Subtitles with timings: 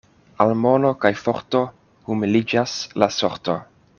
[0.45, 1.61] Al mono kaj forto
[2.09, 3.61] humiliĝas la sorto.